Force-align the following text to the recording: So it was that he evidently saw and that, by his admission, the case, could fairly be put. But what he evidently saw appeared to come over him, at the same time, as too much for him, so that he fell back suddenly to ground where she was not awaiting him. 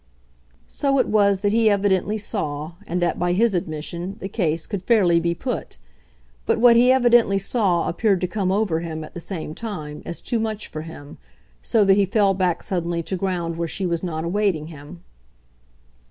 So 0.65 0.97
it 0.97 1.07
was 1.07 1.41
that 1.41 1.51
he 1.51 1.69
evidently 1.69 2.17
saw 2.17 2.71
and 2.87 2.99
that, 3.03 3.19
by 3.19 3.33
his 3.33 3.53
admission, 3.53 4.15
the 4.19 4.29
case, 4.29 4.65
could 4.65 4.81
fairly 4.81 5.19
be 5.19 5.35
put. 5.35 5.77
But 6.47 6.57
what 6.57 6.75
he 6.75 6.91
evidently 6.91 7.37
saw 7.37 7.87
appeared 7.87 8.19
to 8.21 8.27
come 8.27 8.51
over 8.51 8.79
him, 8.79 9.03
at 9.03 9.13
the 9.13 9.19
same 9.21 9.53
time, 9.53 10.01
as 10.03 10.19
too 10.19 10.39
much 10.39 10.67
for 10.67 10.81
him, 10.81 11.19
so 11.61 11.85
that 11.85 11.97
he 11.97 12.05
fell 12.07 12.33
back 12.33 12.63
suddenly 12.63 13.03
to 13.03 13.15
ground 13.15 13.57
where 13.57 13.67
she 13.67 13.85
was 13.85 14.01
not 14.01 14.23
awaiting 14.23 14.69
him. 14.69 15.03